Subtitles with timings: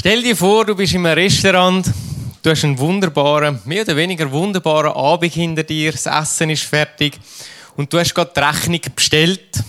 [0.00, 1.86] Stell dir vor, du bist in einem Restaurant,
[2.40, 7.18] du hast einen wunderbaren, mehr oder weniger wunderbaren Abend hinter dir, das Essen ist fertig
[7.76, 9.62] und du hast gerade die Rechnung bestellt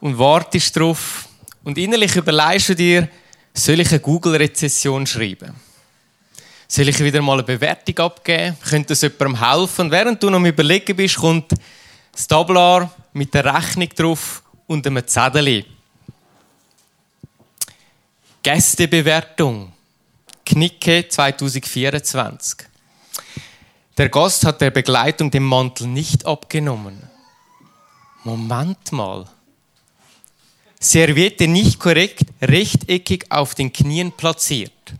[0.00, 1.26] und wartest drauf
[1.64, 3.08] und innerlich überlegst du dir,
[3.52, 5.52] soll ich eine Google-Rezession schreiben?
[6.68, 8.56] Soll ich wieder mal eine Bewertung abgeben?
[8.70, 9.86] Könnte das jemandem helfen?
[9.86, 11.54] Und während du noch am Überlegen bist, kommt
[12.12, 15.64] das Tablar mit der Rechnung drauf und einem Zettel.
[18.46, 19.72] Gästebewertung.
[20.44, 22.68] Knicke 2024.
[23.98, 27.02] Der Gast hat der Begleitung den Mantel nicht abgenommen.
[28.22, 29.24] Moment mal.
[30.78, 34.94] Serviette nicht korrekt, rechteckig auf den Knien platziert.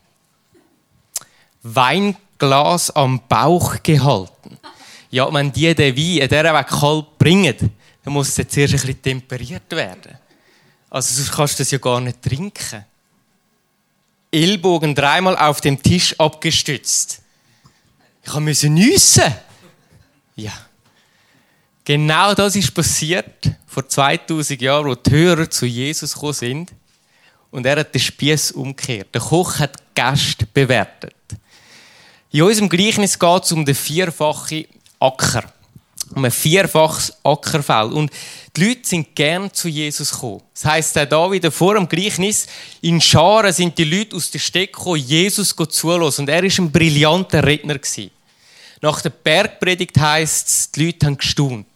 [1.63, 4.59] Weinglas am Bauch gehalten.
[5.13, 7.71] Ja, wenn die den Wein in dieser Weg kalt bringen,
[8.02, 10.19] dann muss es zuerst ein bisschen temperiert werden.
[10.91, 12.85] Also sonst kannst du das ja gar nicht trinken.
[14.37, 17.23] Ellbogen dreimal auf dem Tisch abgestützt.
[18.23, 19.35] Ich musste nüssen.
[20.35, 20.52] Ja.
[21.85, 26.73] Genau das ist passiert vor 2000 Jahren, wo die Hörer zu Jesus gekommen sind.
[27.51, 29.15] Und er hat den Spieß umgekehrt.
[29.15, 31.15] Der Koch hat Gäste bewertet.
[32.30, 34.66] In unserem Gleichnis geht es um den vierfachen
[35.01, 35.45] Acker.
[36.15, 37.93] Um ein vierfaches Ackerfeld.
[37.93, 38.10] Und
[38.57, 40.43] die Leute sind gern zu Jesus gekommen.
[40.54, 42.46] Das heisst, auch da wieder vor dem Gleichnis,
[42.80, 46.23] in Scharen sind die Leute aus der Städte gekommen, Jesus zulassen.
[46.23, 47.79] Und er war ein brillanter Redner.
[48.80, 51.66] Nach der Bergpredigt heisst es, die Leute haben gestaunt.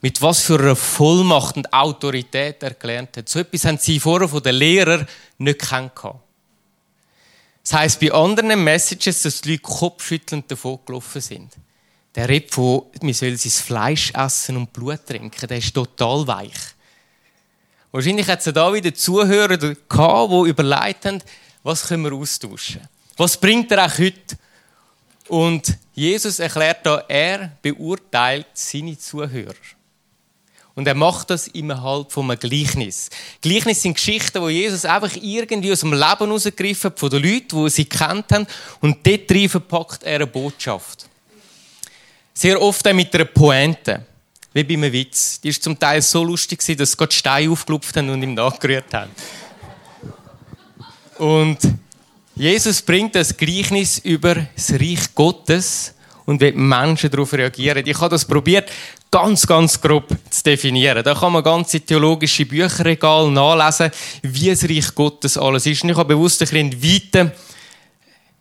[0.00, 3.28] Mit was für einer Vollmacht und Autorität er gelernt hat.
[3.28, 5.06] So etwas haben sie vorher von den Lehrern
[5.38, 6.20] nicht kennengelernt.
[7.62, 11.52] Das heisst bei anderen Messages, dass die Leute kopfschüttelnd davon gelaufen sind.
[12.14, 15.48] Der redet von, wir sollen sein Fleisch essen und Blut trinken.
[15.48, 16.52] Der ist total weich.
[17.90, 21.22] Wahrscheinlich hat es da wieder Zuhörer gehabt, die überlegt haben,
[21.62, 22.80] was können wir austauschen?
[23.16, 24.36] Was bringt er auch heute?
[25.28, 29.54] Und Jesus erklärt da, er beurteilt seine Zuhörer.
[30.74, 33.10] Und er macht das innerhalb von einem Gleichnis.
[33.42, 37.64] Gleichnis sind Geschichten, wo Jesus einfach irgendwie aus dem Leben herausgegriffen hat, von den Leuten,
[37.64, 38.46] die sie kennt haben.
[38.80, 41.10] Und dort drin verpackt er eine Botschaft.
[42.34, 44.06] Sehr oft auch mit einer Pointe.
[44.52, 45.40] Wie bei einem Witz.
[45.40, 48.92] Die war zum Teil so lustig, dass sie gerade Steine aufgelupft haben und ihm nachgerührt
[48.92, 49.10] haben.
[51.18, 51.58] Und
[52.34, 55.94] Jesus bringt das Gleichnis über das Reich Gottes
[56.24, 57.86] und wie Menschen darauf reagieren.
[57.86, 58.70] Ich habe das probiert,
[59.10, 61.04] ganz, ganz grob zu definieren.
[61.04, 63.90] Da kann man ganze theologische Bücherregale nachlesen,
[64.22, 65.84] wie das Reich Gottes alles ist.
[65.84, 67.32] Und ich habe bewusst einen weiten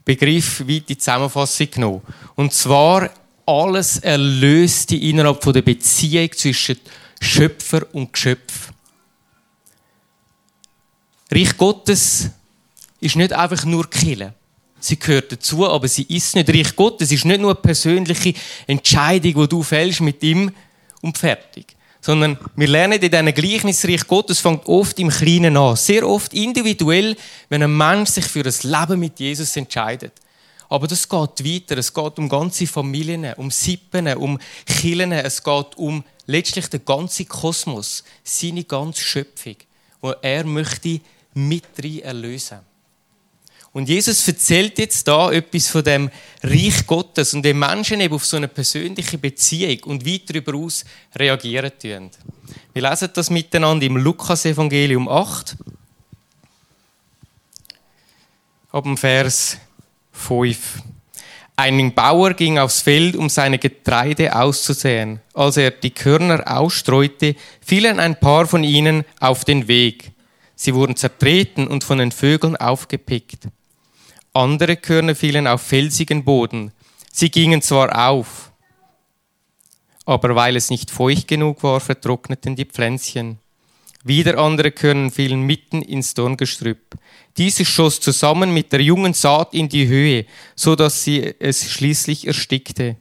[0.05, 2.01] Begriff, weite Zusammenfassung genommen.
[2.35, 3.09] Und zwar
[3.45, 6.79] alles Erlöste innerhalb der Beziehung zwischen
[7.19, 8.71] Schöpfer und Geschöpf.
[11.31, 12.29] Reich Gottes
[12.99, 14.33] ist nicht einfach nur Killen.
[14.79, 17.09] Sie gehört dazu, aber sie ist nicht Reich Gottes.
[17.09, 18.33] Es ist nicht nur eine persönliche
[18.67, 20.51] Entscheidung, die du fällst mit ihm
[21.01, 21.75] und fertig.
[22.01, 25.75] Sondern wir lernen in diesem Gleichnis, Reich Gottes fängt oft im Kleinen an.
[25.75, 27.15] Sehr oft individuell,
[27.49, 30.13] wenn ein Mensch sich für das Leben mit Jesus entscheidet.
[30.71, 31.77] Aber das geht weiter.
[31.77, 35.11] Es geht um ganze Familien, um Sippen, um Killen.
[35.11, 39.57] Es geht um letztlich den ganzen Kosmos, seine ganze Schöpfung,
[39.99, 41.01] wo er möchte
[41.33, 42.59] mit rein erlösen.
[43.73, 46.09] Und Jesus erzählt jetzt da etwas von dem
[46.41, 50.85] Reich Gottes und den Menschen eben auf so eine persönliche Beziehung und weit darüber aus
[51.13, 52.11] reagieren tun.
[52.71, 55.57] Wir lesen das miteinander im Lukas-Evangelium 8,
[58.71, 59.57] ab dem Vers
[60.21, 60.83] 5.
[61.57, 65.19] Ein Bauer ging aufs Feld, um seine Getreide auszusäen.
[65.33, 70.11] Als er die Körner ausstreute, fielen ein paar von ihnen auf den Weg.
[70.55, 73.47] Sie wurden zertreten und von den Vögeln aufgepickt.
[74.33, 76.71] Andere Körner fielen auf felsigen Boden.
[77.11, 78.51] Sie gingen zwar auf,
[80.05, 83.40] aber weil es nicht feucht genug war, vertrockneten die Pflänzchen.
[84.03, 86.95] Wieder andere Körner fielen mitten ins Dorngestrüpp.
[87.37, 90.25] Dieses schoss zusammen mit der jungen Saat in die Höhe,
[90.55, 92.97] so dass sie es schließlich erstickte.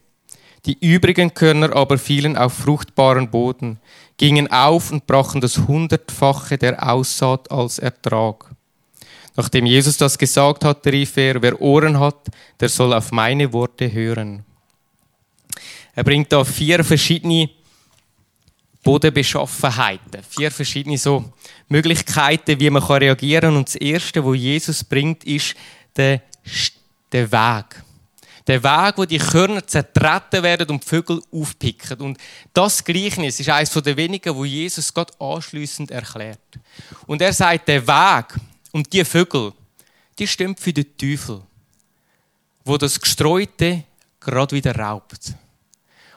[0.66, 3.80] Die übrigen Körner aber fielen auf fruchtbaren Boden,
[4.18, 8.50] gingen auf und brachen das Hundertfache der Aussaat als Ertrag.
[9.36, 12.28] Nachdem Jesus das gesagt hatte, rief er, wer Ohren hat,
[12.60, 14.44] der soll auf meine Worte hören.
[15.94, 17.48] Er bringt da vier verschiedene
[18.82, 21.32] Bodenbeschaffenheiten, vier verschiedene so
[21.68, 23.56] Möglichkeiten, wie man reagieren kann.
[23.56, 25.54] Und das erste, wo Jesus bringt, ist
[25.96, 26.22] der,
[27.12, 27.82] der Weg.
[28.46, 32.00] Der Weg, wo die Körner zertreten werden und die Vögel aufpicken.
[32.00, 32.18] Und
[32.54, 36.38] das Gleichnis ist eines der wenigen, wo Jesus Gott anschließend erklärt.
[37.06, 38.34] Und er sagt, der Weg,
[38.72, 39.52] und die Vögel,
[40.18, 41.42] die stehen für den Teufel,
[42.64, 43.84] wo das Gestreute
[44.20, 45.34] gerade wieder raubt.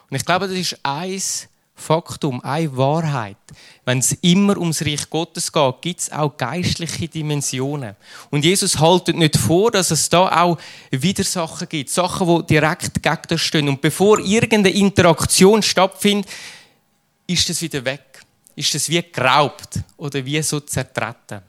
[0.10, 1.48] Und ich glaube, das ist eins
[1.84, 3.38] Faktum, eine Wahrheit.
[3.86, 7.96] Wenn es immer ums Reich Gottes geht, gibt es auch geistliche Dimensionen.
[8.32, 10.58] Und Jesus haltet nicht vor, dass es da auch
[10.92, 11.90] Widersachen gibt.
[11.90, 13.68] Sachen, die direkt gegen das stehen.
[13.68, 16.30] Und bevor irgendeine Interaktion stattfindet,
[17.28, 18.22] ist es wieder weg.
[18.56, 21.42] Ist es wie geraubt oder wie so zertreten.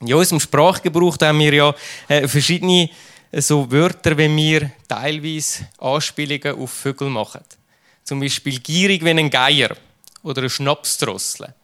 [0.00, 1.74] In unserem Sprachgebrauch haben wir ja
[2.08, 2.88] äh, verschiedene
[3.30, 7.42] äh, so Wörter, wenn wir teilweise Anspielungen auf Vögel machen.
[8.10, 9.76] Zum Beispiel gierig wie ein Geier
[10.24, 11.54] oder ein Schnapsdrossel.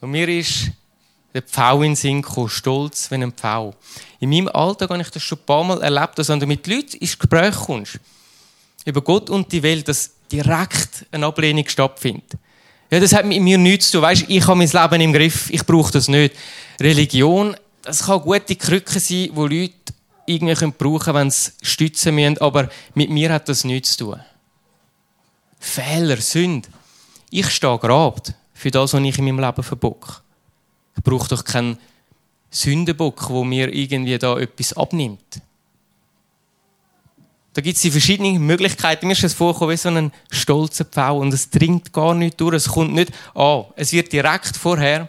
[0.00, 0.72] Und mir ist
[1.32, 3.72] der Pfau in den Sinn gekommen, stolz wie ein Pfau.
[4.18, 6.66] In meinem Alltag habe ich das schon ein paar Mal erlebt, dass wenn du mit
[6.66, 8.00] Leuten ins Gespräch kommst,
[8.84, 12.32] über Gott und die Welt, dass direkt eine Ablehnung stattfindet.
[12.90, 14.02] Ja, das hat mit mir nichts zu tun.
[14.02, 16.34] Weißt, ich habe mein Leben im Griff, ich brauche das nicht.
[16.80, 19.74] Religion, das kann gute Krücke sein, die Leute
[20.26, 24.20] irgendwie brauchen können, wenn sie stützen müssen, aber mit mir hat das nichts zu tun.
[25.62, 26.68] Fehler, Sünde.
[27.30, 30.20] Ich stehe gerade für das, was ich in meinem Leben verbocke.
[30.96, 31.78] Ich brauche doch keinen
[32.50, 35.40] Sündenbock, wo mir irgendwie da etwas abnimmt.
[37.54, 39.06] Da gibt es die verschiedenen Möglichkeiten.
[39.06, 42.56] Mir ist es vorgekommen wie so ein stolzer Pfau und es dringt gar nicht durch.
[42.56, 43.66] Es kommt nicht an.
[43.76, 45.08] Es wird direkt vorher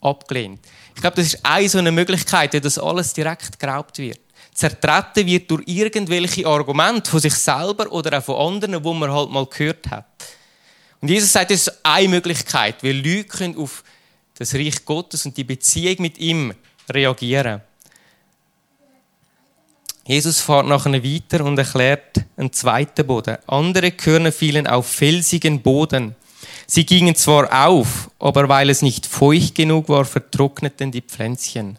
[0.00, 0.60] abgelehnt.
[0.94, 4.20] Ich glaube, das ist eine so eine Möglichkeit, dass alles direkt geraubt wird
[4.54, 9.30] zertreten wird durch irgendwelche Argumente von sich selber oder auch von anderen, wo man halt
[9.30, 10.06] mal gehört hat.
[11.00, 13.82] Und Jesus sagt, das ist eine Möglichkeit, weil Leute können auf
[14.38, 16.54] das Reich Gottes und die Beziehung mit ihm
[16.88, 17.60] reagieren.
[20.04, 23.38] Jesus fährt nachher weiter und erklärt einen zweiten Boden.
[23.46, 26.16] Andere Körner fielen auf felsigen Boden.
[26.66, 31.78] Sie gingen zwar auf, aber weil es nicht feucht genug war, vertrockneten die Pflänzchen.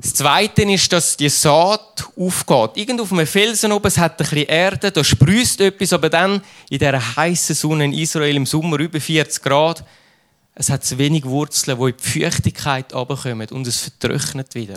[0.00, 2.76] Das Zweite ist, dass die Saat aufgeht.
[2.76, 6.40] Irgendwo auf einem Felsen oben, es hat ein bisschen Erde, da sprüßt etwas, aber dann
[6.70, 9.84] in dieser heißen Sonne in Israel im Sommer über 40 Grad,
[10.54, 14.76] es hat zu wenig Wurzeln, die in die Feuchtigkeit runterkommen und es vertrocknet wieder.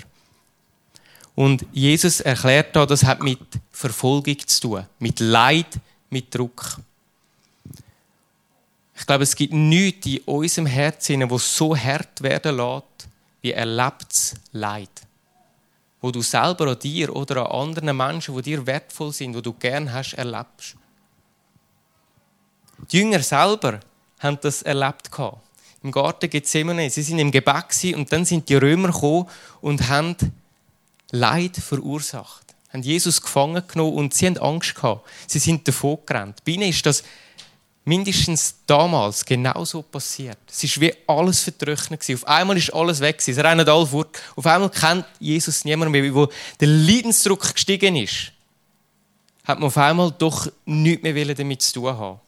[1.36, 3.40] Und Jesus erklärt da, das hat mit
[3.72, 5.80] Verfolgung zu tun, mit Leid,
[6.10, 6.78] mit Druck.
[8.96, 13.08] Ich glaube, es gibt nichts in unserem Herzen, wo so hart werden lässt,
[13.44, 14.90] wie erlebtes Leid
[16.02, 19.54] wo du selber an dir oder an anderen Menschen, die dir wertvoll sind, die du
[19.54, 20.76] gern hast, erlebst.
[22.92, 23.80] Die Jünger selber
[24.20, 25.10] haben das erlebt.
[25.84, 26.90] Im Garten Gethsemane.
[26.90, 29.28] Sie sind im Gebet und dann sind die Römer gekommen
[29.62, 30.16] und haben
[31.12, 32.56] Leid verursacht.
[32.72, 35.08] Haben Jesus gefangen genommen und sie haben Angst gehabt.
[35.28, 36.44] Sie sind davon gerannt.
[36.46, 37.04] Bei ihnen ist das
[37.84, 40.38] mindestens damals genau so passiert.
[40.50, 42.06] Es ist wie alles vertrocknet.
[42.14, 43.22] Auf einmal ist alles weg.
[43.22, 44.22] Sie rennen alle fort.
[44.36, 46.14] Auf einmal kennt Jesus niemand mehr.
[46.14, 46.28] Wo
[46.60, 48.32] der Leidensdruck gestiegen ist,
[49.44, 52.20] hat man auf einmal doch nichts mehr damit zu tun haben.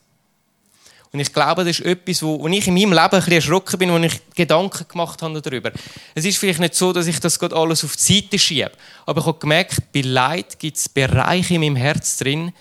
[1.12, 3.78] Und ich glaube, das ist etwas, wo, wo ich in meinem Leben ein bisschen erschrocken
[3.78, 5.72] bin, wo ich Gedanken gemacht habe darüber.
[6.16, 8.72] Es ist vielleicht nicht so, dass ich das gerade alles auf die Seite schiebe.
[9.06, 12.52] Aber ich habe gemerkt, bei Leid gibt es Bereiche in meinem Herz drin,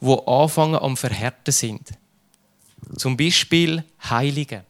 [0.00, 1.82] die anfangen am Verhärten sind.
[2.94, 4.64] Zum Beispiel Heilige.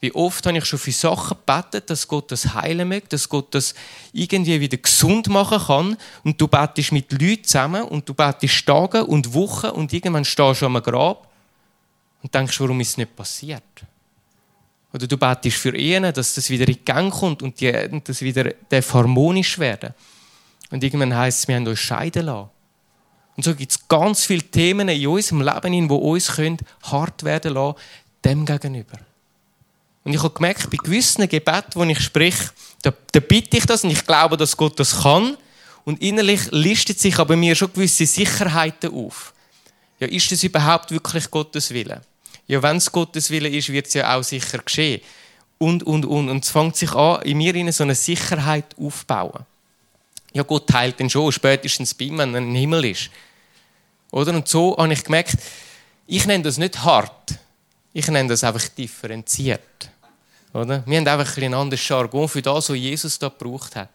[0.00, 3.54] Wie oft habe ich schon für Sachen gebetet, dass Gott das heilen möchte, dass Gott
[3.54, 3.74] das
[4.12, 5.96] irgendwie wieder gesund machen kann.
[6.24, 10.62] Und du betest mit Leuten zusammen und du betest Tage und Wochen und irgendwann stehst
[10.62, 11.30] du am Grab
[12.22, 13.62] und denkst, warum ist es nicht passiert?
[14.92, 19.58] Oder du betest für ihn, dass das wieder in Gang kommt und das wieder harmonisch
[19.58, 19.94] werden.
[20.70, 22.48] Und irgendwann heißt es, wir haben uns scheiden lassen.
[23.36, 26.30] Und so gibt es ganz viele Themen in unserem Leben, die uns
[26.82, 27.76] hart werden lassen,
[28.24, 28.98] dem gegenüber.
[30.04, 32.50] Und ich habe gemerkt, bei gewissen Gebeten, wo ich spreche,
[32.82, 35.36] da, da bitte ich das und ich glaube, dass Gott das kann.
[35.84, 39.32] Und innerlich listet sich aber mir schon gewisse Sicherheiten auf.
[39.98, 42.02] Ja, ist das überhaupt wirklich Gottes Wille?
[42.46, 45.00] Ja, wenn es Gottes Wille ist, wird es ja auch sicher geschehen.
[45.58, 46.30] Und, und, und.
[46.30, 49.44] Und es fängt sich an, in mir so eine Sicherheit aufzubauen.
[50.32, 53.10] Ja, Gott heilt den schon, spätestens bei ihm, wenn er im Himmel ist.
[54.12, 54.32] Oder?
[54.32, 55.36] Und so habe ich gemerkt,
[56.06, 57.34] ich nenne das nicht hart,
[57.92, 59.90] ich nenne das einfach differenziert.
[60.52, 60.84] Oder?
[60.86, 63.90] Wir haben einfach ein anderes Jargon für das, was Jesus da gebraucht hat.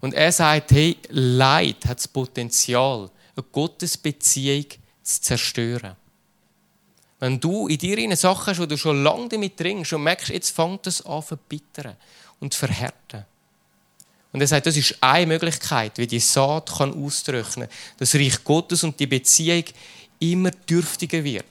[0.00, 4.66] Und er sagt, hey, Leid hat das Potenzial, eine Gottesbeziehung
[5.02, 5.96] zu zerstören.
[7.20, 10.28] Wenn du in dir eine Sache hast, wo du schon lange damit dringst und merkst,
[10.28, 11.96] jetzt fängt es an zu verbittern
[12.38, 13.24] und zu verhärten,
[14.32, 17.76] und er sagt, das ist eine Möglichkeit, wie die Saat kann austrocknen kann.
[17.98, 19.64] Das Reich Gottes und die Beziehung
[20.20, 21.44] immer dürftiger wird.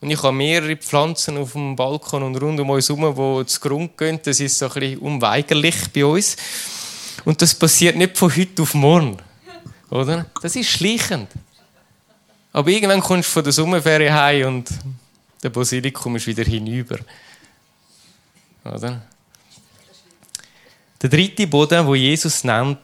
[0.00, 3.60] Und ich habe mehrere Pflanzen auf dem Balkon und rund um uns herum, die zu
[3.60, 4.20] Grund gehen.
[4.22, 6.36] Das ist so ein bisschen unweigerlich bei uns.
[7.24, 9.18] Und das passiert nicht von heute auf morgen.
[9.90, 10.26] Oder?
[10.40, 11.30] Das ist schleichend.
[12.52, 14.70] Aber irgendwann kommst du von der Sommerferien heim und
[15.42, 16.98] der Basilikum ist wieder hinüber.
[18.64, 19.02] Oder?
[21.00, 22.78] Der dritte Boden, wo Jesus nennt,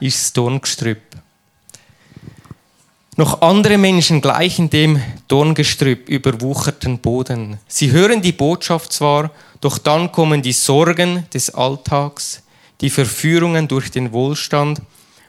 [0.00, 1.02] ist das Dorngestrüpp.
[3.16, 7.60] Noch andere Menschen gleichen dem Dorngestrüpp überwucherten Boden.
[7.68, 12.42] Sie hören die Botschaft zwar, doch dann kommen die Sorgen des Alltags,
[12.80, 14.82] die Verführungen durch den Wohlstand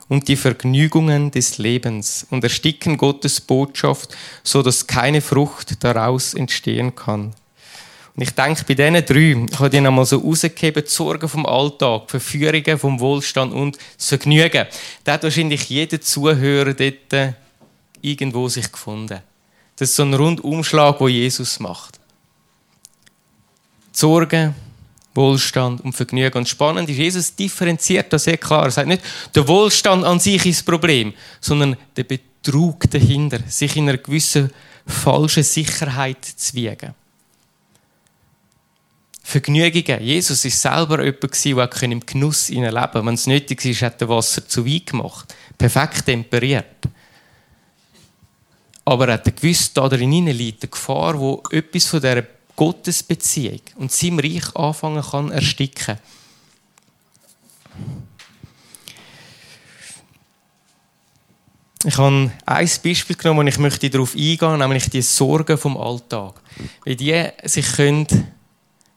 [0.07, 6.95] und die Vergnügungen des Lebens und ersticken Gottes Botschaft, so dass keine Frucht daraus entstehen
[6.95, 7.35] kann.
[8.15, 11.45] Und ich denke, bei diesen drei, ich habe die nochmal so rausgegeben, die Sorgen vom
[11.45, 14.67] Alltag, die Verführungen vom Wohlstand und das Vergnügen.
[15.03, 17.35] Da hat wahrscheinlich jeder Zuhörer dort
[18.01, 19.19] irgendwo sich gefunden.
[19.75, 21.99] Das ist so ein Rundumschlag, wo Jesus macht.
[23.91, 24.55] Sorgen,
[25.13, 26.37] Wohlstand und Vergnügen.
[26.37, 28.65] Und spannend ist, Jesus differenziert das sehr klar.
[28.65, 29.03] Er sagt nicht,
[29.33, 34.51] der Wohlstand an sich ist das Problem, sondern der Betrug dahinter, sich in einer gewissen
[34.85, 36.93] falschen Sicherheit zu wiegen.
[39.27, 40.03] Vergnügungen.
[40.03, 43.05] Jesus ist selber jemand, der im Genuss leben konnte.
[43.05, 45.33] Wenn es nötig ist, hat er Wasser zu Wein gemacht.
[45.57, 46.85] Perfekt temperiert.
[48.85, 52.23] Aber er hat gewusst, da drin liegt eine Gefahr, wo etwas von dieser
[52.55, 55.97] Gottesbeziehung und seinem Reich anfangen kann ersticken.
[61.83, 66.39] Ich habe ein Beispiel genommen und ich möchte darauf eingehen, nämlich die Sorgen vom Alltag.
[66.83, 68.34] Wie die sich können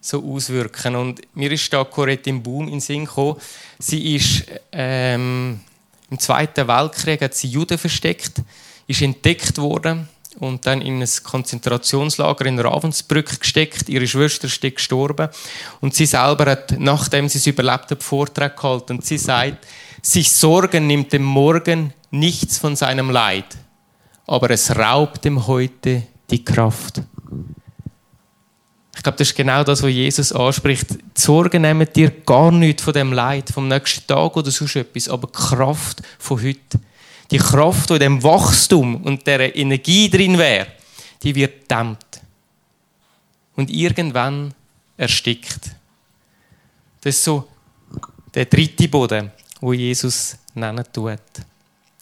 [0.00, 3.36] so auswirken Und mir ist da Corette im Boom in den Sinn gekommen.
[3.78, 5.60] Sie ist ähm,
[6.10, 8.42] im Zweiten Weltkrieg hat sie Juden versteckt,
[8.86, 13.88] ist entdeckt worden und dann in ein Konzentrationslager in Ravensbrück gesteckt.
[13.88, 15.28] Ihre Schwester ist gestorben.
[15.80, 18.98] Und sie selber hat, nachdem sie es überlebt hat, Vortrag gehalten.
[18.98, 19.66] Und sie sagt,
[20.02, 23.56] sich Sorgen nimmt dem Morgen nichts von seinem Leid,
[24.26, 27.02] aber es raubt dem heute die Kraft.
[28.98, 30.90] Ich glaube, das ist genau das, was Jesus anspricht.
[30.90, 35.08] Die Sorgen nehmen dir gar nichts von dem Leid, vom nächsten Tag oder sonst etwas,
[35.08, 36.80] aber die Kraft von heute
[37.30, 40.68] die Kraft, die in dem Wachstum und der Energie drin wäre,
[41.22, 41.98] die wird dämmt.
[43.56, 44.54] Und irgendwann
[44.96, 45.72] erstickt.
[47.00, 47.48] Das ist so
[48.34, 51.18] der dritte Boden, wo Jesus nennen tut.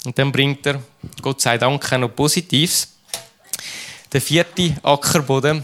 [0.05, 0.83] Und dann bringt er,
[1.21, 2.93] Gott sei Dank, noch Positives.
[4.13, 5.63] Der vierte Ackerboden,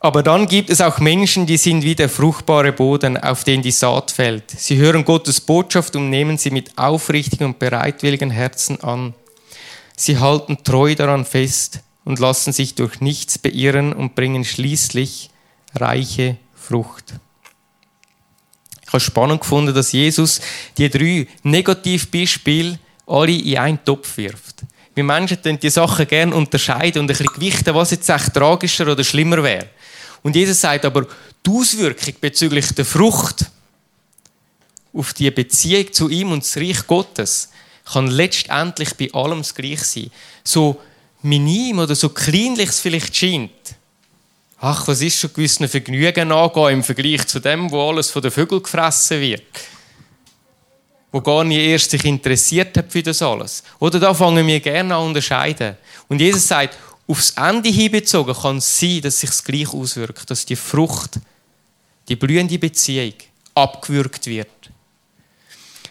[0.00, 3.72] aber dann gibt es auch Menschen, die sind wie der fruchtbare Boden, auf den die
[3.72, 4.50] Saat fällt.
[4.50, 9.14] Sie hören Gottes Botschaft und nehmen sie mit aufrichtigen und bereitwilligen Herzen an.
[9.96, 15.30] Sie halten treu daran fest und lassen sich durch nichts beirren und bringen schließlich
[15.74, 17.14] reiche Frucht.
[18.82, 20.40] Ich habe spannend gefunden, dass Jesus
[20.78, 24.62] die drei Negativbeispiele alle in einen Topf wirft.
[24.94, 29.04] Wir Menschen die Sachen gerne unterscheiden und ein bisschen gewichten, was jetzt echt tragischer oder
[29.04, 29.68] schlimmer wäre.
[30.22, 31.06] Und Jesus sagt aber,
[31.46, 33.46] die Auswirkung bezüglich der Frucht
[34.92, 37.50] auf die Beziehung zu ihm und das Reich Gottes
[37.84, 40.10] kann letztendlich bei allem das Gleiche sein.
[40.44, 40.80] So
[41.22, 43.50] minim oder so kleinlich es vielleicht scheint.
[44.60, 48.30] Ach, was ist schon gewissen Vergnügen angehen im Vergleich zu dem, wo alles von den
[48.30, 49.44] Vögeln gefressen wird?
[51.12, 53.62] Wo gar nicht erst sich interessiert hat für das alles.
[53.78, 55.76] Oder da fangen wir gerne an unterscheiden.
[56.08, 56.76] Und Jesus sagt,
[57.08, 61.18] aufs Ende hinbezogen kann es sein, dass sich gleich auswirkt, dass die Frucht,
[62.08, 63.14] die blühende Beziehung
[63.54, 64.48] abgewürgt wird.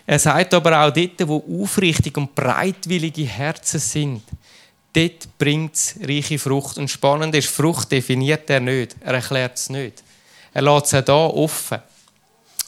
[0.06, 4.22] Er sagt aber auch dort, wo aufrichtig und breitwillige Herzen sind,
[4.94, 6.78] dort bringt es reiche Frucht.
[6.78, 10.04] Und spannend ist, Frucht definiert er nicht, er erklärt es nicht.
[10.54, 11.80] Er lässt es auch hier offen.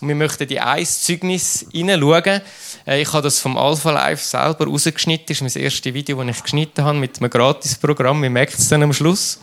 [0.01, 2.41] Und wir möchten die ein Zeugnis hineinschauen.
[2.88, 5.27] Äh, ich habe das vom Alpha Live selber rausgeschnitten.
[5.27, 8.22] Das ist mein erstes Video, das ich geschnitten habe mit einem Gratisprogramm.
[8.22, 9.39] Wir merken es dann am Schluss.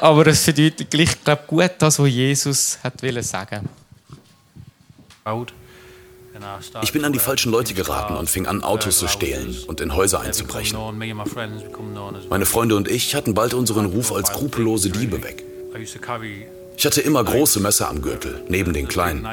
[0.00, 3.68] Aber es verdeutlicht gleich, glaube gut das, was Jesus hat sagen
[6.82, 9.94] ich bin an die falschen Leute geraten und fing an, Autos zu stehlen und in
[9.94, 10.76] Häuser einzubrechen.
[12.28, 15.44] Meine Freunde und ich hatten bald unseren Ruf als skrupellose Diebe weg.
[16.76, 19.24] Ich hatte immer große Messer am Gürtel, neben den kleinen.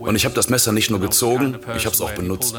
[0.00, 2.54] Und ich habe das Messer nicht nur gezogen, ich habe es auch benutzt.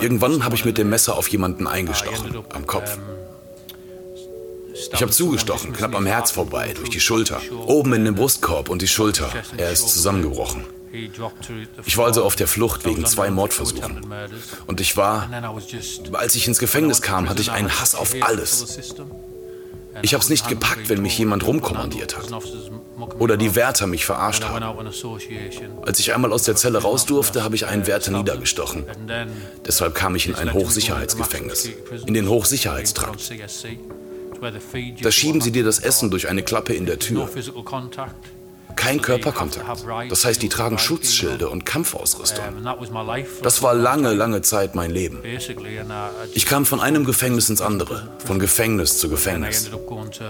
[0.00, 2.98] Irgendwann habe ich mit dem Messer auf jemanden eingestochen, am Kopf.
[4.92, 8.82] Ich habe zugestochen, knapp am Herz vorbei, durch die Schulter, oben in den Brustkorb und
[8.82, 9.30] die Schulter.
[9.56, 10.64] Er ist zusammengebrochen.
[11.84, 14.06] Ich war also auf der Flucht wegen zwei Mordversuchen.
[14.66, 15.28] Und ich war,
[16.14, 18.94] als ich ins Gefängnis kam, hatte ich einen Hass auf alles.
[20.02, 22.30] Ich habe es nicht gepackt, wenn mich jemand rumkommandiert hat.
[23.18, 24.64] Oder die Wärter mich verarscht haben.
[25.82, 28.84] Als ich einmal aus der Zelle raus durfte, habe ich einen Wärter niedergestochen.
[29.66, 31.70] Deshalb kam ich in ein Hochsicherheitsgefängnis,
[32.06, 33.32] in den Hochsicherheitstrakt.
[35.02, 37.28] Da schieben sie dir das Essen durch eine Klappe in der Tür.
[38.90, 39.84] Kein Körperkontakt.
[40.08, 42.44] Das heißt, die tragen Schutzschilde und Kampfausrüstung.
[43.40, 45.20] Das war lange, lange Zeit mein Leben.
[46.34, 49.70] Ich kam von einem Gefängnis ins andere, von Gefängnis zu Gefängnis.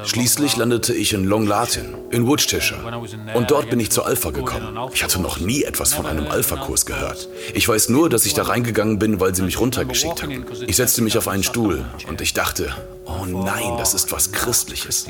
[0.04, 3.00] Schließlich landete ich in Long Latin, in Worcestershire.
[3.32, 4.78] Und dort bin ich zur Alpha gekommen.
[4.92, 7.28] Ich hatte noch nie etwas von einem Alpha-Kurs gehört.
[7.54, 10.44] Ich weiß nur, dass ich da reingegangen bin, weil sie mich runtergeschickt haben.
[10.66, 12.74] Ich setzte mich auf einen Stuhl und ich dachte,
[13.06, 15.06] oh nein, das ist was Christliches.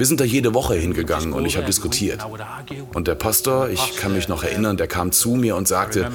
[0.00, 2.24] Wir sind da jede Woche hingegangen und ich habe diskutiert.
[2.94, 6.10] Und der Pastor, ich kann mich noch erinnern, der kam zu mir und sagte,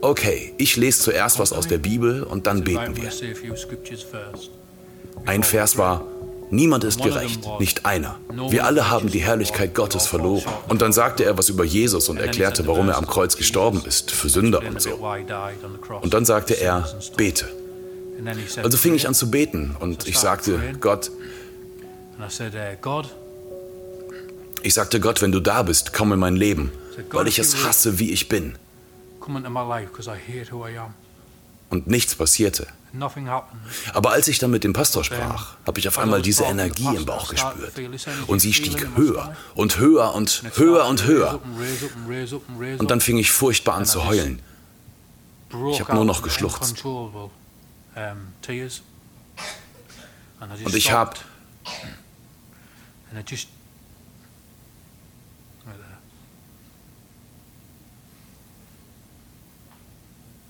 [0.00, 3.08] okay, ich lese zuerst was aus der Bibel und dann beten wir.
[5.26, 6.04] Ein Vers war,
[6.52, 8.18] Niemand ist gerecht, nicht einer.
[8.48, 10.42] Wir alle haben die Herrlichkeit Gottes verloren.
[10.68, 14.10] Und dann sagte er was über Jesus und erklärte, warum er am Kreuz gestorben ist,
[14.10, 14.98] für Sünder und so.
[16.00, 17.48] Und dann sagte er, bete.
[18.60, 21.12] Also fing ich an zu beten und ich sagte, Gott,
[24.62, 26.72] ich sagte Gott, wenn du da bist, komm in mein Leben,
[27.10, 28.56] weil ich es hasse, wie ich bin.
[31.70, 32.66] Und nichts passierte.
[33.92, 37.04] Aber als ich dann mit dem Pastor sprach, habe ich auf einmal diese Energie im
[37.06, 37.72] Bauch gespürt.
[38.26, 41.40] Und sie stieg höher und höher und höher und höher.
[42.78, 44.40] Und dann fing ich furchtbar an zu heulen.
[45.72, 46.84] Ich habe nur noch geschluchzt.
[50.64, 51.16] Und ich habe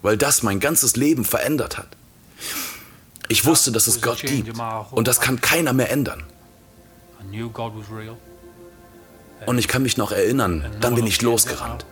[0.02, 1.88] weil das mein ganzes Leben verändert hat.
[3.28, 4.50] Ich wusste, dass es Gott gibt
[4.90, 6.24] und das kann keiner mehr ändern.
[9.46, 11.86] Und ich kann mich noch erinnern, dann bin ich losgerannt.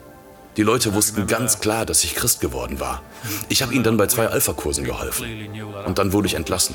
[0.56, 3.02] Die Leute wussten ganz klar, dass ich Christ geworden war.
[3.48, 5.48] Ich habe ihnen dann bei zwei Alpha-Kursen geholfen.
[5.86, 6.74] Und dann wurde ich entlassen.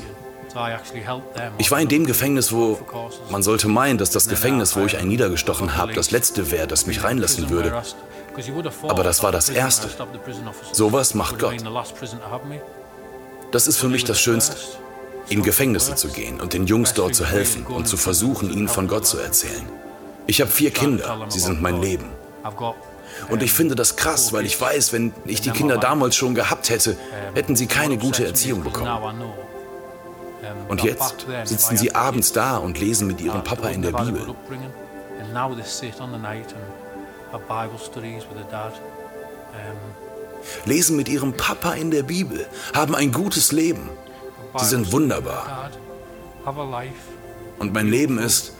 [1.58, 2.78] Ich war in dem Gefängnis, wo
[3.30, 6.86] man sollte meinen, dass das Gefängnis, wo ich einen niedergestochen habe, das letzte wäre, das
[6.86, 7.82] mich reinlassen würde.
[8.88, 9.88] Aber das war das Erste.
[10.72, 11.54] Sowas macht Gott.
[13.52, 14.56] Das ist für mich das Schönste,
[15.28, 18.88] in Gefängnisse zu gehen und den Jungs dort zu helfen und zu versuchen, ihnen von
[18.88, 19.68] Gott zu erzählen.
[20.26, 22.06] Ich habe vier Kinder, sie sind mein Leben.
[23.30, 26.68] Und ich finde das krass, weil ich weiß, wenn ich die Kinder damals schon gehabt
[26.70, 26.96] hätte,
[27.34, 29.22] hätten sie keine gute Erziehung bekommen.
[30.68, 34.34] Und jetzt sitzen sie abends da und lesen mit ihrem Papa in der Bibel.
[40.64, 43.88] Lesen mit ihrem Papa in der Bibel, haben ein gutes Leben.
[44.56, 45.70] Sie sind wunderbar.
[47.58, 48.52] Und mein Leben ist,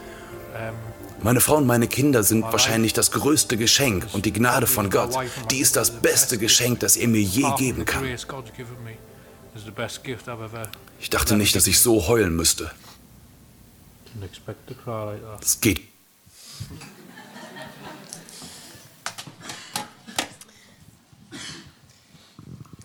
[1.23, 5.16] meine Frau und meine Kinder sind wahrscheinlich das größte Geschenk und die Gnade von Gott,
[5.51, 8.05] die ist das beste Geschenk, das er mir je geben kann.
[11.01, 12.71] Ich dachte nicht, dass ich so heulen müsste.
[15.40, 15.81] Es geht.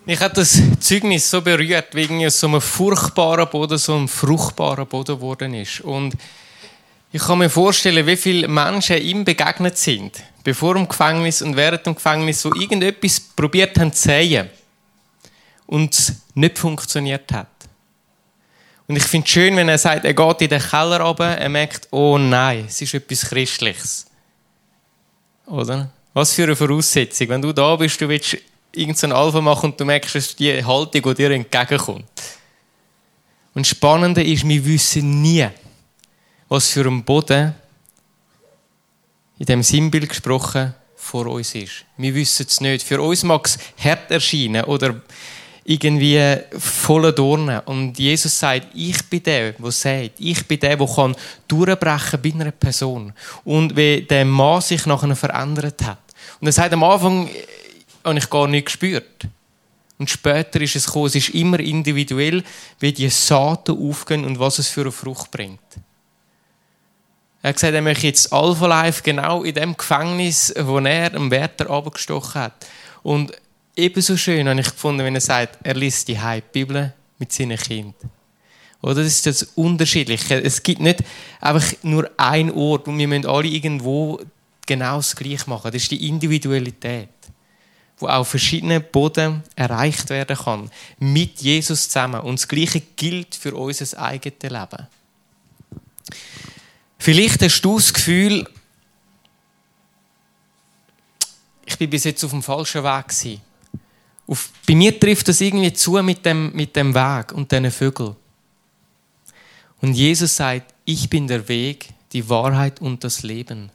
[0.06, 5.16] Mich hat das Zeugnis so berührt, wegen so einem furchtbaren Boden, so einem fruchtbaren Boden
[5.16, 5.80] geworden ist.
[5.82, 6.16] Und
[7.12, 11.86] ich kann mir vorstellen, wie viele Menschen ihm begegnet sind, bevor im Gefängnis und während
[11.86, 14.48] dem Gefängnis, wo irgendetwas probiert haben zu sehen
[15.70, 17.48] und es nicht funktioniert hat.
[18.88, 21.48] Und ich finde es schön, wenn er sagt, er geht in den Keller runter, er
[21.48, 24.06] merkt, oh nein, es ist etwas Christliches.
[25.46, 25.90] Oder?
[26.12, 27.28] Was für eine Voraussetzung.
[27.28, 28.36] Wenn du da bist, du willst
[28.72, 32.04] irgendein Alpha machen und du merkst, ist die Haltung, die dir entgegenkommt.
[33.54, 35.48] Und das Spannende ist, wir wissen nie,
[36.48, 37.54] was für ein Boden,
[39.38, 41.84] in dem Sinnbild gesprochen, vor uns ist.
[41.96, 42.86] Wir wissen es nicht.
[42.86, 45.00] Für uns mag es hart erscheinen oder
[45.70, 47.60] irgendwie voller Dornen.
[47.60, 51.14] Und Jesus sagt, ich bin der, der sagt, ich bin der, der kann
[51.46, 53.12] durchbrechen bei einer Person.
[53.44, 55.98] Und wie der Mann sich nachher verändert hat.
[56.40, 57.30] Und er sagt am Anfang,
[58.02, 59.28] habe ich gar nicht gespürt.
[59.96, 62.42] Und später ist es gekommen, es ist immer individuell,
[62.80, 65.60] wie die Saaten aufgehen und was es für eine Frucht bringt.
[67.42, 71.30] Er hat gesagt, er möchte jetzt Alpha Life genau in dem Gefängnis, wo er am
[71.30, 72.66] Wärter abgestochen hat.
[73.04, 73.32] Und
[73.80, 76.18] ebenso schön habe ich gefunden, wenn er sagt, er liest die
[76.52, 78.10] Bibel mit seinen Kindern.
[78.82, 80.42] Oder das ist das Unterschiedliche.
[80.42, 81.02] Es gibt nicht
[81.40, 84.20] einfach nur einen Ort und wir müssen alle irgendwo
[84.66, 85.70] genau das Gleiche machen.
[85.70, 87.08] Das ist die Individualität
[87.98, 90.70] wo auf verschiedenen Boden erreicht werden kann.
[91.00, 92.22] Mit Jesus zusammen.
[92.22, 94.86] Und das Gleiche gilt für unser eigenes Leben.
[96.96, 98.46] Vielleicht hast du das Gefühl,
[101.80, 103.40] bin bis jetzt auf dem falschen Weg gewesen.
[104.30, 108.14] Auf, bei mir trifft das irgendwie zu mit dem, mit dem Weg und diesen Vögeln.
[109.80, 113.72] Und Jesus sagt, ich bin der Weg, die Wahrheit und das Leben.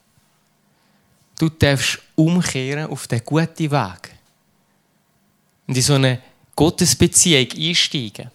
[1.37, 4.11] Du darfst umkehren auf den guten Weg.
[5.67, 6.21] Und in so eine
[6.55, 8.31] Gottesbeziehung einsteigen.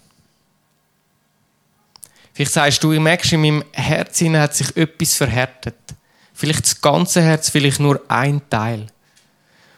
[2.34, 5.78] Vielleicht sagst du, ich merke, in meinem Herz hat sich etwas verhärtet.
[6.34, 8.88] Vielleicht das ganze Herz, vielleicht nur ein Teil.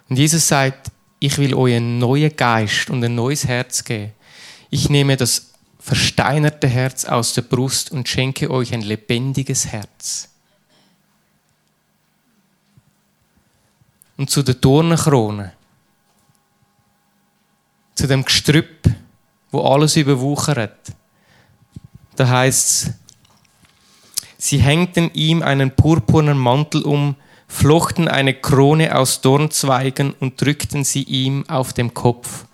[0.09, 0.91] Und Jesus sagt,
[1.23, 4.11] ich will euch einen neuen Geist und ein neues Herz geben.
[4.71, 10.29] Ich nehme das versteinerte Herz aus der Brust und schenke euch ein lebendiges Herz.
[14.17, 15.53] Und zu der Dornenkrone,
[17.95, 18.91] zu dem Gestrüpp,
[19.53, 20.93] wo alles überwuchert,
[22.17, 22.91] da heißt es,
[24.39, 27.15] sie hängten ihm einen purpurnen Mantel um,
[27.53, 32.47] flochten eine Krone aus Dornzweigen und drückten sie ihm auf dem Kopf.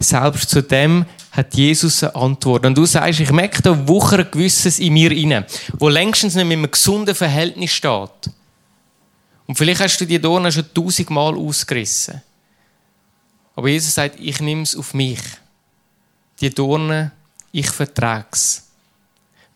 [0.00, 2.66] Selbst zu dem hat Jesus eine Antwort.
[2.66, 5.46] Und du sagst, ich merke da wucher gewisses in mir inne,
[5.78, 8.30] wo längstens nicht mit einem gesunden Verhältnis steht.
[9.46, 12.20] Und vielleicht hast du die Dornen schon tausendmal ausgerissen.
[13.54, 15.20] Aber Jesus sagt, ich nehme es auf mich.
[16.40, 17.12] Die Dornen,
[17.52, 18.64] ich vertrage es.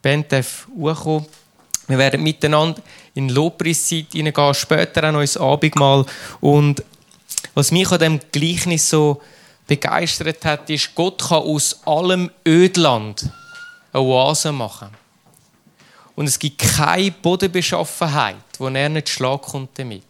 [0.01, 1.27] Band darf hochkommen.
[1.89, 2.81] Wir werden miteinander
[3.17, 6.05] in Lobpreiszeit hineingehen, später auch noch ins Abendmahl.
[6.41, 6.83] Und
[7.55, 9.21] was mich an diesem Gleichnis so
[9.67, 13.29] begeistert hat, ist, Gott kann aus allem Ödland
[13.93, 14.89] eine Oase machen.
[16.15, 20.03] Und es gibt keine Bodenbeschaffenheit, wo er nicht Schlag kommt damit.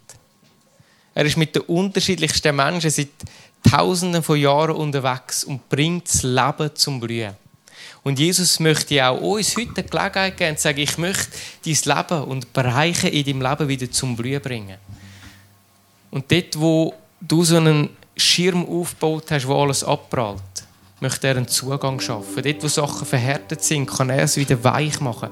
[1.13, 3.09] Er ist mit den unterschiedlichsten Menschen seit
[3.69, 7.35] Tausenden von Jahren unterwegs und bringt das Leben zum Blühen.
[8.07, 11.27] Und Jesus möchte auch uns heute die Gelegenheit geben und sagen, ich möchte
[11.65, 14.77] dein Leben und Bereiche in deinem Leben wieder zum Blühen bringen.
[16.09, 20.39] Und dort, wo du so einen Schirm aufgebaut hast, wo alles abprallt,
[21.01, 22.41] möchte er einen Zugang schaffen.
[22.41, 25.27] Dort, wo Sachen verhärtet sind, kann er es wieder weich machen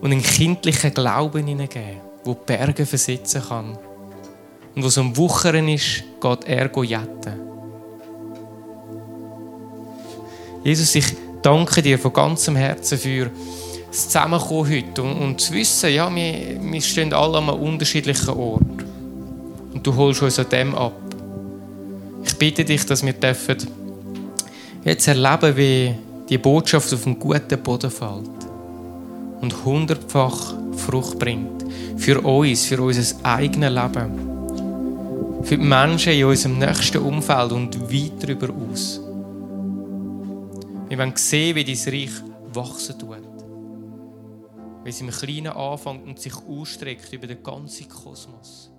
[0.00, 3.76] und einen kindlichen Glauben hineingeben, wo Berge versetzen kann.
[4.76, 7.40] Und wo es am Wuchern ist, geht er jetten.
[10.62, 13.30] Jesus, ich danke dir von ganzem Herzen für
[13.88, 18.30] das Zusammenkommen heute und, und zu wissen, ja, wir, wir stehen alle an einem unterschiedlichen
[18.30, 18.62] Ort.
[19.72, 20.94] Und du holst uns an dem ab.
[22.24, 23.58] Ich bitte dich, dass wir dürfen
[24.84, 25.94] jetzt erleben, wie
[26.28, 28.30] die Botschaft auf einen guten Boden fällt
[29.40, 31.64] und hundertfach Frucht bringt.
[31.98, 35.42] Für uns, für unser eigenes Leben.
[35.42, 39.03] Für die Menschen in unserem nächsten Umfeld und weit darüber aus.
[40.88, 42.10] Wir wollen sehen, wie dein Reich
[42.52, 43.22] wachsen tut.
[44.84, 48.73] Wie es im Kleinen anfängt und sich ausstreckt über den ganzen Kosmos.